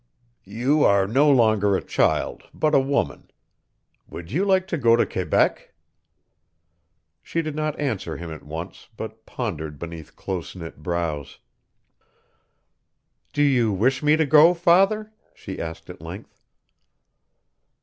"You 0.49 0.83
are 0.83 1.05
no 1.05 1.29
longer 1.29 1.75
a 1.77 1.81
child, 1.83 2.49
but 2.55 2.73
a 2.73 2.79
woman. 2.79 3.29
Would 4.09 4.31
you 4.31 4.43
like 4.45 4.65
to 4.69 4.77
go 4.79 4.95
to 4.95 5.05
Quebec?" 5.05 5.75
She 7.21 7.43
did 7.43 7.53
not 7.55 7.79
answer 7.79 8.17
him 8.17 8.31
at 8.31 8.41
once, 8.41 8.89
but 8.97 9.27
pondered 9.27 9.77
beneath 9.77 10.15
close 10.15 10.55
knit 10.55 10.81
brows. 10.81 11.37
"Do 13.31 13.43
you 13.43 13.71
wish 13.71 14.01
me 14.01 14.17
to 14.17 14.25
go, 14.25 14.55
father?" 14.55 15.13
she 15.35 15.59
asked 15.61 15.87
at 15.87 16.01
length. 16.01 16.41